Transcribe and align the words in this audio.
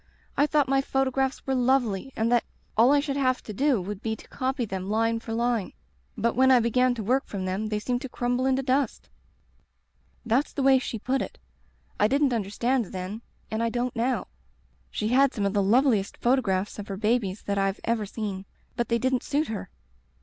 I 0.35 0.47
thought 0.47 0.67
my 0.67 0.81
photo 0.81 1.11
graphs 1.11 1.45
were 1.45 1.53
lovely 1.53 2.11
and 2.15 2.31
that 2.31 2.43
all 2.75 2.91
I 2.91 2.99
should 2.99 3.17
have 3.17 3.43
to 3.43 3.53
do 3.53 3.79
would 3.79 4.01
be 4.01 4.15
to 4.15 4.27
copy 4.29 4.65
them 4.65 4.89
line 4.89 5.19
for 5.19 5.31
line. 5.31 5.73
But 6.17 6.35
when 6.35 6.49
I 6.49 6.59
began 6.59 6.95
to 6.95 7.03
work 7.03 7.27
from 7.27 7.45
them 7.45 7.67
they 7.67 7.77
seemed 7.77 8.01
to 8.01 8.09
crumble 8.09 8.47
into 8.47 8.63
dust* 8.63 9.09
"That's 10.25 10.53
the 10.53 10.63
way 10.63 10.79
she 10.79 10.97
put 10.97 11.21
it. 11.21 11.37
I 11.99 12.07
didn't 12.07 12.33
un 12.33 12.43
derstand 12.45 12.89
then, 12.91 13.21
and 13.51 13.61
I 13.61 13.69
don't 13.69 13.95
now. 13.95 14.25
She 14.89 15.09
had 15.09 15.35
some 15.35 15.45
of 15.45 15.53
the 15.53 15.61
loveliest 15.61 16.17
photographs 16.17 16.79
of 16.79 16.87
her 16.87 16.97
babies 16.97 17.43
that 17.43 17.59
I've 17.59 17.79
ever 17.83 18.07
seen. 18.07 18.45
But 18.75 18.87
they 18.89 18.97
didn't 18.97 19.21
suit 19.21 19.49
her. 19.49 19.69